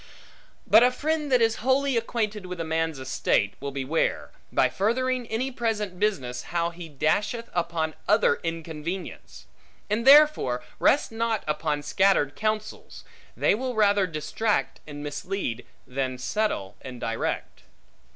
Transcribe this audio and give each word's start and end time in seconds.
But 0.65 0.81
a 0.81 0.89
friend 0.89 1.31
that 1.31 1.43
is 1.43 1.57
wholly 1.57 1.95
acquainted 1.95 2.47
with 2.47 2.59
a 2.59 2.63
man's 2.63 2.97
estate, 2.97 3.53
will 3.59 3.69
beware, 3.69 4.31
by 4.51 4.67
furthering 4.67 5.27
any 5.27 5.51
present 5.51 5.99
business, 5.99 6.41
how 6.45 6.71
he 6.71 6.89
dasheth 6.89 7.51
upon 7.53 7.93
other 8.07 8.39
inconvenience. 8.43 9.45
And 9.91 10.03
therefore 10.07 10.63
rest 10.79 11.11
not 11.11 11.43
upon 11.45 11.83
scattered 11.83 12.35
counsels; 12.35 13.03
they 13.37 13.53
will 13.53 13.75
rather 13.75 14.07
distract 14.07 14.79
and 14.87 15.03
mislead, 15.03 15.67
than 15.85 16.17
settle 16.17 16.77
and 16.81 16.99
direct. 16.99 17.61